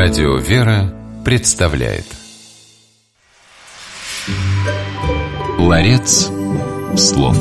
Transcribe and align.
Радио 0.00 0.36
«Вера» 0.36 0.94
представляет 1.24 2.04
Ларец 5.58 6.30
слов 6.96 7.36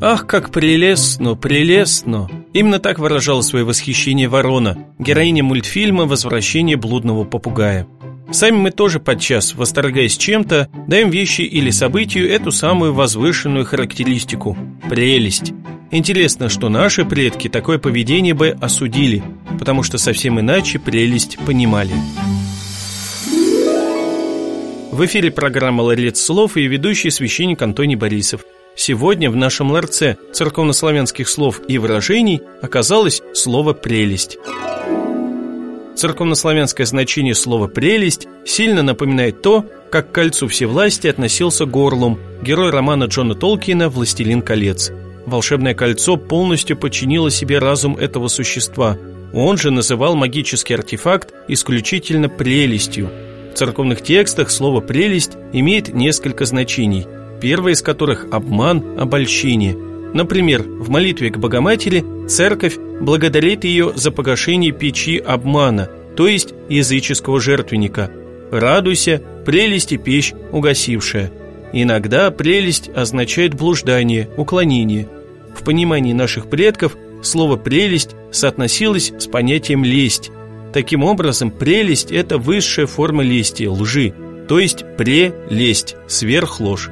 Ах, 0.00 0.28
как 0.28 0.52
прелестно, 0.52 1.34
прелестно! 1.34 2.30
Именно 2.52 2.78
так 2.78 3.00
выражала 3.00 3.40
свое 3.40 3.64
восхищение 3.64 4.28
Ворона, 4.28 4.78
героиня 5.00 5.42
мультфильма 5.42 6.06
«Возвращение 6.06 6.76
блудного 6.76 7.24
попугая». 7.24 7.88
Сами 8.30 8.54
мы 8.54 8.70
тоже 8.70 9.00
подчас, 9.00 9.56
восторгаясь 9.56 10.16
чем-то, 10.16 10.68
даем 10.86 11.10
вещи 11.10 11.40
или 11.40 11.70
событию 11.70 12.30
эту 12.30 12.52
самую 12.52 12.94
возвышенную 12.94 13.64
характеристику– 13.64 14.56
прелесть. 14.88 15.52
Интересно, 15.92 16.48
что 16.48 16.68
наши 16.68 17.04
предки 17.04 17.48
такое 17.48 17.78
поведение 17.78 18.32
бы 18.32 18.56
осудили, 18.60 19.24
потому 19.58 19.82
что 19.82 19.98
совсем 19.98 20.38
иначе 20.38 20.78
прелесть 20.78 21.36
понимали. 21.44 21.92
В 24.92 25.04
эфире 25.06 25.32
программа 25.32 25.82
«Ларец 25.82 26.20
слов» 26.20 26.56
и 26.56 26.66
ведущий 26.66 27.10
священник 27.10 27.60
Антоний 27.62 27.96
Борисов. 27.96 28.44
Сегодня 28.76 29.30
в 29.30 29.36
нашем 29.36 29.72
ларце 29.72 30.16
церковнославянских 30.32 31.28
слов 31.28 31.60
и 31.66 31.78
выражений 31.78 32.40
оказалось 32.62 33.22
слово 33.34 33.72
«прелесть». 33.72 34.38
Церковнославянское 35.96 36.86
значение 36.86 37.34
слова 37.34 37.66
«прелесть» 37.66 38.28
сильно 38.46 38.82
напоминает 38.82 39.42
то, 39.42 39.66
как 39.90 40.10
к 40.10 40.14
кольцу 40.14 40.46
всевластия 40.46 41.10
относился 41.10 41.66
Горлум, 41.66 42.18
герой 42.42 42.70
романа 42.70 43.04
Джона 43.04 43.34
Толкина 43.34 43.88
«Властелин 43.88 44.40
колец». 44.40 44.92
Волшебное 45.30 45.74
кольцо 45.74 46.16
полностью 46.16 46.76
подчинило 46.76 47.30
себе 47.30 47.58
разум 47.58 47.96
этого 47.96 48.26
существа. 48.26 48.98
Он 49.32 49.56
же 49.56 49.70
называл 49.70 50.16
магический 50.16 50.74
артефакт 50.74 51.32
исключительно 51.46 52.28
прелестью. 52.28 53.08
В 53.52 53.56
церковных 53.56 54.02
текстах 54.02 54.50
слово 54.50 54.80
«прелесть» 54.80 55.36
имеет 55.52 55.94
несколько 55.94 56.44
значений, 56.44 57.06
первое 57.40 57.72
из 57.72 57.82
которых– 57.82 58.26
обман, 58.32 58.98
обольщение– 58.98 59.76
Например, 60.12 60.62
в 60.62 60.88
молитве 60.90 61.30
к 61.30 61.38
Богоматери 61.38 62.04
церковь 62.28 62.76
благодарит 63.00 63.64
ее 63.64 63.92
за 63.94 64.10
погашение 64.10 64.72
печи 64.72 65.18
обмана, 65.18 65.88
то 66.16 66.26
есть 66.26 66.52
языческого 66.68 67.40
жертвенника. 67.40 68.10
«Радуйся, 68.50 69.22
прелесть 69.46 69.92
и 69.92 69.98
печь 69.98 70.34
угасившая». 70.50 71.30
Иногда 71.72 72.32
прелесть 72.32 72.88
означает 72.88 73.54
блуждание, 73.54 74.28
уклонение. 74.36 75.06
В 75.54 75.64
понимании 75.64 76.12
наших 76.12 76.48
предков 76.48 76.96
слово 77.22 77.56
«прелесть» 77.56 78.16
соотносилось 78.30 79.12
с 79.18 79.26
понятием 79.26 79.84
«лесть». 79.84 80.30
Таким 80.72 81.02
образом, 81.02 81.50
прелесть– 81.50 82.12
это 82.12 82.38
высшая 82.38 82.86
форма 82.86 83.22
лести, 83.22 83.64
лжи, 83.64 84.14
то 84.48 84.58
есть 84.58 84.84
прелесть, 84.96 85.96
сверхложь. 86.06 86.90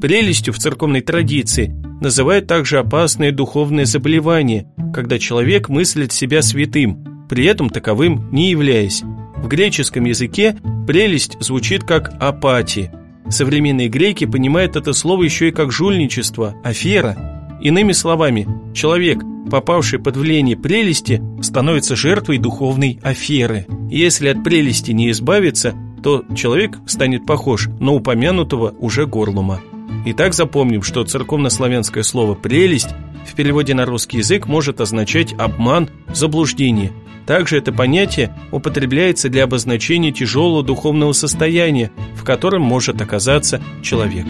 Прелестью 0.00 0.52
в 0.52 0.58
церковной 0.58 1.00
традиции 1.00 1.68
называют 2.00 2.48
также 2.48 2.78
опасные 2.78 3.30
духовные 3.30 3.86
заболевания, 3.86 4.66
когда 4.92 5.18
человек 5.18 5.68
мыслит 5.68 6.12
себя 6.12 6.42
святым, 6.42 7.26
при 7.28 7.46
этом 7.46 7.70
таковым 7.70 8.28
не 8.32 8.50
являясь. 8.50 9.02
В 9.36 9.48
греческом 9.48 10.04
языке 10.04 10.56
прелесть 10.86 11.40
звучит 11.40 11.84
как 11.84 12.12
апати. 12.20 12.90
Современные 13.28 13.88
греки 13.88 14.26
понимают 14.26 14.76
это 14.76 14.92
слово 14.92 15.24
еще 15.24 15.48
и 15.48 15.52
как 15.52 15.72
жульничество, 15.72 16.54
афера. 16.64 17.58
Иными 17.60 17.92
словами, 17.92 18.46
человек, 18.74 19.22
попавший 19.50 19.98
под 19.98 20.16
влияние 20.16 20.56
прелести, 20.56 21.22
становится 21.40 21.96
жертвой 21.96 22.38
духовной 22.38 22.98
аферы. 23.02 23.66
Если 23.90 24.28
от 24.28 24.42
прелести 24.42 24.92
не 24.92 25.10
избавиться, 25.10 25.74
то 26.02 26.24
человек 26.34 26.78
станет 26.86 27.24
похож 27.26 27.68
на 27.78 27.92
упомянутого 27.92 28.74
уже 28.78 29.06
горлума. 29.06 29.60
Итак, 30.04 30.34
запомним, 30.34 30.82
что 30.82 31.04
церковнославянское 31.04 32.02
слово 32.02 32.34
«прелесть» 32.34 32.88
в 33.24 33.34
переводе 33.34 33.72
на 33.74 33.86
русский 33.86 34.18
язык 34.18 34.46
может 34.46 34.80
означать 34.80 35.32
обман, 35.38 35.88
заблуждение. 36.12 36.92
Также 37.26 37.58
это 37.58 37.72
понятие 37.72 38.36
употребляется 38.50 39.28
для 39.28 39.44
обозначения 39.44 40.12
тяжелого 40.12 40.62
духовного 40.62 41.12
состояния, 41.12 41.90
в 42.14 42.24
котором 42.24 42.62
может 42.62 43.00
оказаться 43.00 43.60
человек. 43.82 44.26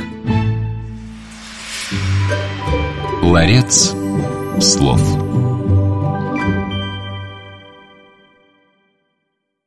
Ларец 3.23 3.95
слов. 4.61 5.01